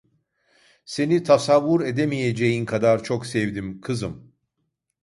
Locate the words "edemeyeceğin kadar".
1.81-3.03